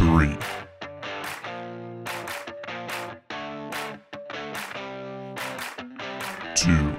[0.00, 0.34] three,
[6.54, 6.96] two,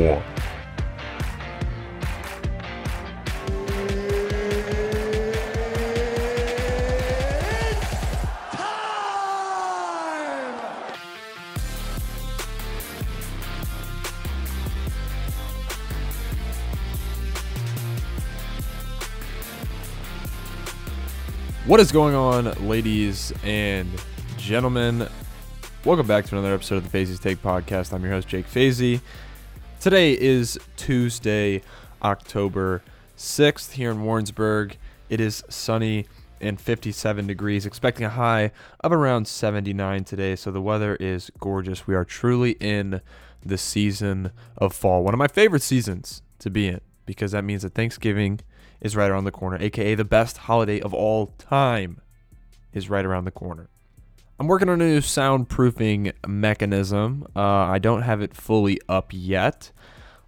[0.00, 0.41] one.
[21.64, 23.88] What is going on, ladies and
[24.36, 25.06] gentlemen?
[25.84, 27.92] Welcome back to another episode of the Fazy's Take podcast.
[27.92, 29.00] I'm your host, Jake Fazy.
[29.78, 31.62] Today is Tuesday,
[32.02, 32.82] October
[33.16, 34.76] 6th here in Warrensburg.
[35.08, 36.06] It is sunny
[36.40, 38.50] and 57 degrees, expecting a high
[38.80, 40.34] of around 79 today.
[40.34, 41.86] So the weather is gorgeous.
[41.86, 43.00] We are truly in
[43.46, 47.62] the season of fall, one of my favorite seasons to be in because that means
[47.62, 48.40] that Thanksgiving
[48.82, 52.02] is right around the corner, aka the best holiday of all time
[52.74, 53.70] is right around the corner.
[54.38, 57.26] I'm working on a new soundproofing mechanism.
[57.34, 59.70] Uh, I don't have it fully up yet.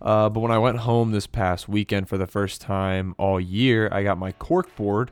[0.00, 3.88] Uh, but when I went home this past weekend for the first time all year,
[3.90, 5.10] I got my cork board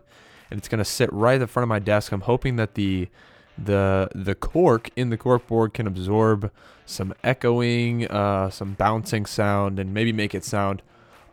[0.52, 2.12] and it's to sit right at the front of my desk.
[2.12, 3.08] I'm hoping that the
[3.56, 6.52] the the cork in the cork board can absorb
[6.84, 10.82] some echoing, uh, some bouncing sound, and maybe make it sound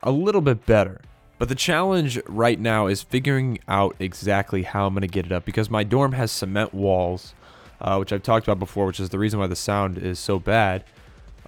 [0.02, 1.02] a little bit better.
[1.40, 5.32] But the challenge right now is figuring out exactly how I'm going to get it
[5.32, 7.34] up because my dorm has cement walls,
[7.80, 10.38] uh, which I've talked about before, which is the reason why the sound is so
[10.38, 10.84] bad.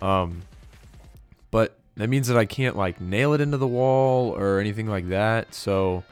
[0.01, 0.43] Um,
[1.51, 5.09] but that means that I can't like nail it into the wall or anything like
[5.09, 5.53] that.
[5.53, 6.05] So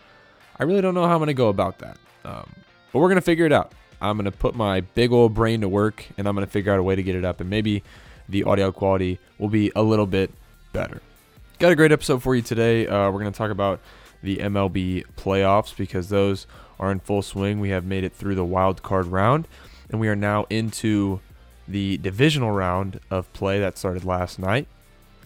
[0.59, 1.97] I really don't know how I'm going to go about that.
[2.25, 2.51] Um,
[2.91, 3.71] but we're going to figure it out.
[4.01, 6.73] I'm going to put my big old brain to work and I'm going to figure
[6.73, 7.39] out a way to get it up.
[7.39, 7.81] And maybe
[8.27, 10.31] the audio quality will be a little bit
[10.73, 11.01] better.
[11.59, 12.87] Got a great episode for you today.
[12.87, 13.81] Uh, we're going to talk about
[14.23, 16.47] the MLB playoffs because those
[16.79, 17.59] are in full swing.
[17.59, 19.45] We have made it through the wild card round,
[19.89, 21.19] and we are now into
[21.67, 24.69] the divisional round of play that started last night.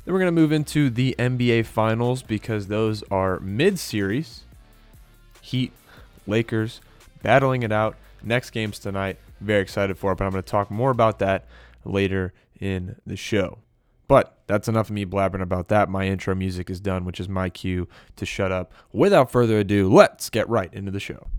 [0.03, 4.41] Then we're going to move into the NBA finals because those are mid series.
[5.39, 5.71] Heat,
[6.25, 6.81] Lakers,
[7.21, 7.95] battling it out.
[8.23, 9.19] Next game's tonight.
[9.39, 11.45] Very excited for it, but I'm going to talk more about that
[11.85, 13.59] later in the show.
[14.13, 15.89] But that's enough of me blabbering about that.
[15.89, 18.71] My intro music is done, which is my cue to shut up.
[18.91, 21.29] Without further ado, let's get right into the show.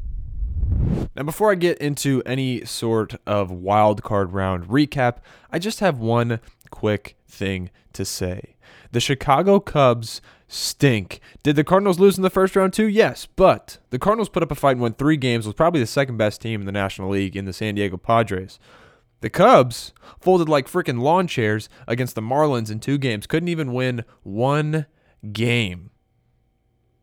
[1.14, 5.18] Now, before I get into any sort of wild card round recap,
[5.52, 6.40] I just have one
[6.70, 8.56] quick thing to say.
[8.91, 11.20] The Chicago Cubs stink.
[11.44, 12.88] Did the Cardinals lose in the first round too?
[12.88, 15.86] Yes, but the Cardinals put up a fight and won three games, was probably the
[15.86, 18.58] second best team in the National League in the San Diego Padres.
[19.24, 23.26] The Cubs folded like freaking lawn chairs against the Marlins in two games.
[23.26, 24.84] Couldn't even win one
[25.32, 25.88] game.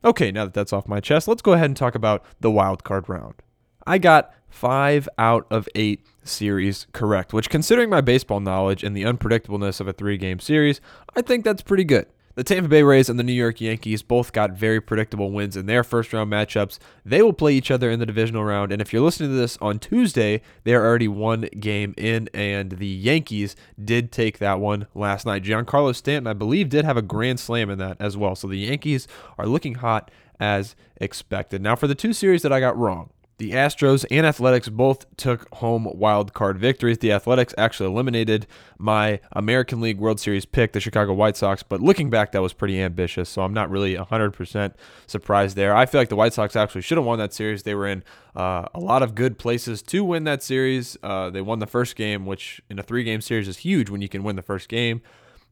[0.06, 2.84] Okay, now that that's off my chest, let's go ahead and talk about the wild
[2.84, 3.42] card round.
[3.88, 9.02] I got five out of eight series correct, which, considering my baseball knowledge and the
[9.02, 10.80] unpredictableness of a three game series,
[11.16, 12.06] I think that's pretty good.
[12.36, 15.66] The Tampa Bay Rays and the New York Yankees both got very predictable wins in
[15.66, 16.80] their first round matchups.
[17.04, 19.58] They will play each other in the divisional round, and if you're listening to this
[19.58, 24.88] on Tuesday, they are already one game in, and the Yankees did take that one
[24.96, 25.44] last night.
[25.44, 28.36] Giancarlo Stanton, I believe, did have a grand slam in that as well.
[28.36, 30.10] So the Yankees are looking hot
[30.40, 31.62] as expected.
[31.62, 33.10] Now, for the two series that I got wrong,
[33.42, 37.00] the Astros and Athletics both took home wild card victories.
[37.00, 38.46] The Athletics actually eliminated
[38.78, 42.54] my American League World Series pick, the Chicago White Sox, but looking back, that was
[42.54, 44.74] pretty ambitious, so I'm not really 100%
[45.08, 45.76] surprised there.
[45.76, 47.64] I feel like the White Sox actually should have won that series.
[47.64, 48.04] They were in
[48.36, 50.96] uh, a lot of good places to win that series.
[51.02, 54.04] Uh, they won the first game, which in a three game series is huge when
[54.04, 55.02] you can win the first game.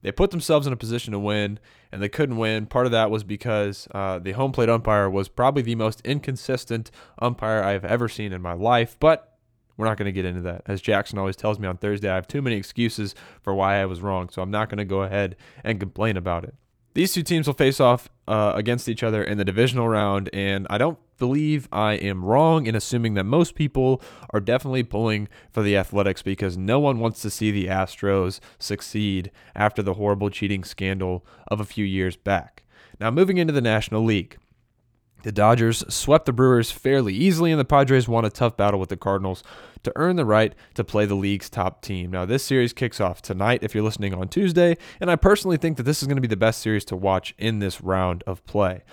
[0.02, 1.60] They put themselves in a position to win,
[1.92, 2.66] and they couldn't win.
[2.66, 6.90] Part of that was because uh, the home plate umpire was probably the most inconsistent
[7.20, 8.96] umpire I've ever seen in my life.
[9.00, 9.38] But
[9.76, 10.64] we're not going to get into that.
[10.66, 13.86] As Jackson always tells me on Thursday, I have too many excuses for why I
[13.86, 16.54] was wrong, so I'm not going to go ahead and complain about it.
[16.94, 20.68] These two teams will face off uh, against each other in the divisional round, and
[20.69, 24.01] I don't believe I am wrong in assuming that most people
[24.31, 29.30] are definitely pulling for the Athletics because no one wants to see the Astros succeed
[29.56, 32.63] after the horrible cheating scandal of a few years back.
[33.00, 34.38] Now, moving into the National League.
[35.24, 38.88] The Dodgers swept the Brewers fairly easily, and the Padres won a tough battle with
[38.88, 39.44] the Cardinals
[39.83, 42.12] to earn the right to play the league's top team.
[42.12, 45.75] Now, this series kicks off tonight if you're listening on Tuesday, and I personally think
[45.75, 48.45] that this is going to be the best series to watch in this round of
[48.45, 48.83] play.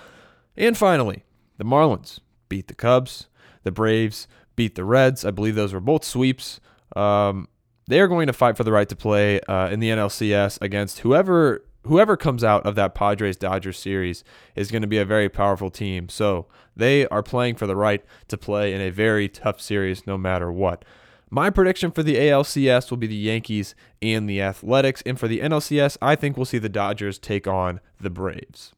[0.56, 1.22] And finally,
[1.58, 3.28] the Marlins beat the Cubs.
[3.62, 5.24] The Braves beat the Reds.
[5.24, 6.60] I believe those were both sweeps.
[6.94, 7.48] Um,
[7.88, 11.00] they are going to fight for the right to play uh, in the NLCS against
[11.00, 14.24] whoever whoever comes out of that Padres Dodgers series
[14.56, 16.08] is going to be a very powerful team.
[16.08, 20.18] So they are playing for the right to play in a very tough series no
[20.18, 20.84] matter what.
[21.30, 25.02] My prediction for the ALCS will be the Yankees and the Athletics.
[25.04, 28.72] And for the NLCS, I think we'll see the Dodgers take on the Braves.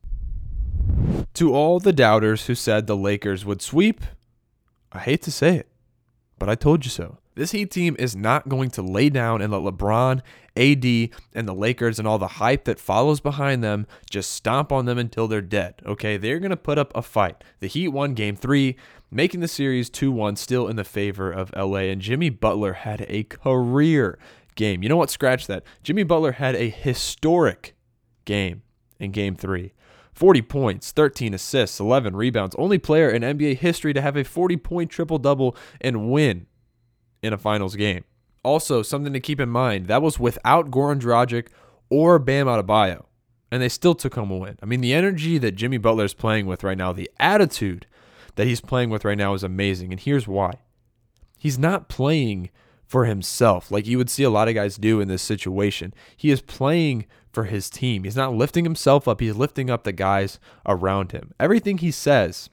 [1.34, 4.00] To all the doubters who said the Lakers would sweep,
[4.92, 5.68] I hate to say it,
[6.38, 7.18] but I told you so.
[7.38, 10.22] This Heat team is not going to lay down and let LeBron,
[10.56, 14.86] AD, and the Lakers and all the hype that follows behind them just stomp on
[14.86, 15.74] them until they're dead.
[15.86, 17.44] Okay, they're going to put up a fight.
[17.60, 18.74] The Heat won game three,
[19.08, 21.82] making the series 2 1 still in the favor of LA.
[21.82, 24.18] And Jimmy Butler had a career
[24.56, 24.82] game.
[24.82, 25.08] You know what?
[25.08, 25.62] Scratch that.
[25.84, 27.76] Jimmy Butler had a historic
[28.24, 28.62] game
[28.98, 29.74] in game three.
[30.18, 32.56] 40 points, 13 assists, 11 rebounds.
[32.58, 36.46] Only player in NBA history to have a 40 point triple double and win
[37.22, 38.02] in a finals game.
[38.42, 41.46] Also, something to keep in mind that was without Goran Dragic
[41.88, 43.04] or Bam Adebayo,
[43.52, 44.58] and they still took home a win.
[44.60, 47.86] I mean, the energy that Jimmy Butler is playing with right now, the attitude
[48.34, 50.54] that he's playing with right now is amazing, and here's why.
[51.38, 52.50] He's not playing
[52.84, 55.94] for himself like you would see a lot of guys do in this situation.
[56.16, 57.06] He is playing
[57.38, 58.02] for his team.
[58.02, 61.30] He's not lifting himself up, he's lifting up the guys around him.
[61.38, 62.50] Everything he says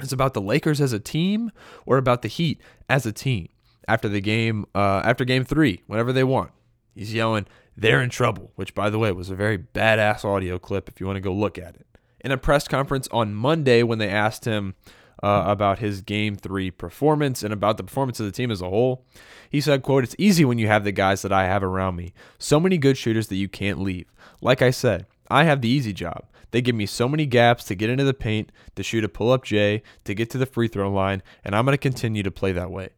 [0.00, 1.50] is about the Lakers as a team
[1.84, 3.48] or about the Heat as a team
[3.88, 6.50] after the game, uh, after game three, whenever they won.
[6.94, 7.46] He's yelling,
[7.76, 11.06] they're in trouble, which, by the way, was a very badass audio clip if you
[11.06, 11.86] want to go look at it.
[12.20, 14.76] In a press conference on Monday, when they asked him
[15.24, 18.68] uh, about his game three performance and about the performance of the team as a
[18.68, 19.06] whole,
[19.48, 22.12] he said, quote, It's easy when you have the guys that I have around me.
[22.38, 24.12] So many good shooters that you can't leave.
[24.42, 26.26] Like I said, I have the easy job.
[26.50, 29.32] They give me so many gaps to get into the paint, to shoot a pull
[29.32, 32.30] up J, to get to the free throw line, and I'm going to continue to
[32.30, 32.90] play that way.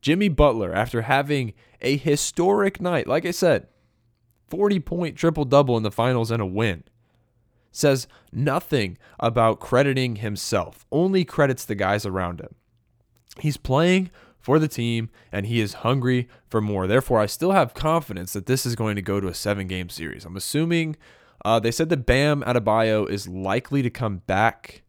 [0.00, 1.52] Jimmy Butler, after having
[1.82, 3.68] a historic night, like I said,
[4.48, 6.84] 40 point triple double in the finals and a win,
[7.74, 12.54] says nothing about crediting himself, only credits the guys around him.
[13.40, 14.10] He's playing
[14.40, 16.86] for the team and he is hungry for more.
[16.86, 19.88] Therefore, I still have confidence that this is going to go to a seven game
[19.88, 20.24] series.
[20.24, 20.96] I'm assuming
[21.44, 24.82] uh, they said that Bam Adebayo is likely to come back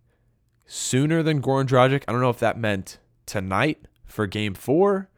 [0.67, 2.03] sooner than Goran Dragic.
[2.07, 5.09] I don't know if that meant tonight for game four.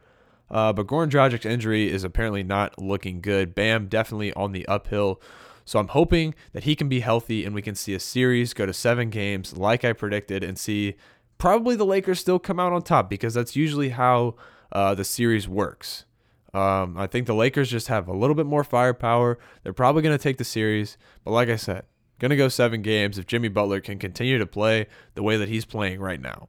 [0.49, 3.53] Uh, but Goran Dragic's injury is apparently not looking good.
[3.53, 5.21] Bam definitely on the uphill.
[5.67, 8.65] So I'm hoping that he can be healthy and we can see a series go
[8.65, 10.95] to seven games like I predicted and see
[11.39, 14.35] probably the Lakers still come out on top because that's usually how
[14.71, 16.05] uh, the series works.
[16.53, 19.37] Um, I think the Lakers just have a little bit more firepower.
[19.63, 20.97] They're probably going to take the series.
[21.25, 21.83] But like I said,
[22.17, 25.49] going to go seven games if Jimmy Butler can continue to play the way that
[25.49, 26.47] he's playing right now.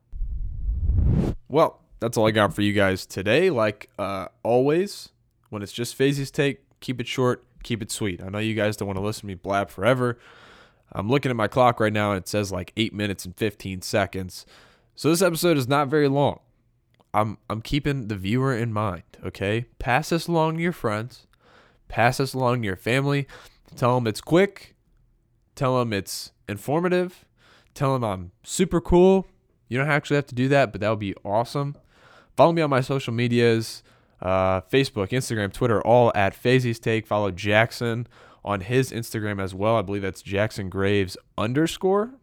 [1.48, 3.50] Well, that's all I got for you guys today.
[3.50, 5.08] Like uh, always,
[5.50, 8.22] when it's just Fazy's take, keep it short, keep it sweet.
[8.22, 10.18] I know you guys don't want to listen to me blab forever.
[10.92, 13.82] I'm looking at my clock right now and it says like 8 minutes and 15
[13.82, 14.46] seconds.
[14.94, 16.40] So this episode is not very long.
[17.14, 19.66] I'm I'm keeping the viewer in mind, okay?
[19.78, 21.26] Pass this along to your friends.
[21.88, 23.26] Pass this along to your family.
[23.76, 24.74] Tell them it's quick.
[25.54, 27.24] Tell them it's informative.
[27.74, 29.26] Tell them I'm super cool.
[29.68, 31.76] You don't actually have to do that, but that would be awesome.
[32.36, 33.82] Follow me on my social medias
[34.20, 37.06] uh, Facebook, Instagram, Twitter, all at Fazy's Take.
[37.06, 38.06] Follow Jackson
[38.44, 39.76] on his Instagram as well.
[39.76, 42.14] I believe that's Jackson Graves underscore.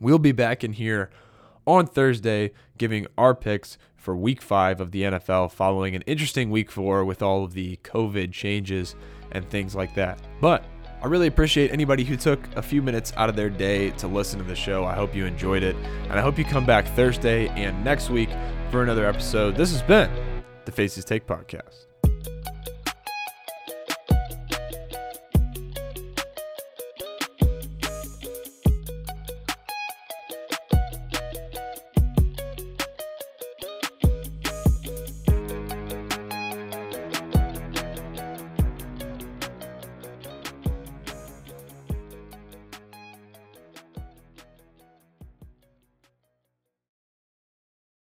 [0.00, 1.10] We'll be back in here
[1.66, 6.70] on Thursday giving our picks for week five of the NFL following an interesting week
[6.70, 8.94] four with all of the COVID changes
[9.32, 10.18] and things like that.
[10.40, 10.64] But
[11.02, 14.38] I really appreciate anybody who took a few minutes out of their day to listen
[14.38, 14.84] to the show.
[14.84, 15.76] I hope you enjoyed it.
[16.04, 18.30] And I hope you come back Thursday and next week
[18.70, 19.54] for another episode.
[19.56, 20.10] This has been
[20.68, 21.87] the Fazy's Take Podcast.